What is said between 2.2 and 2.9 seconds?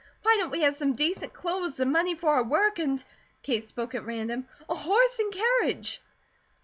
out work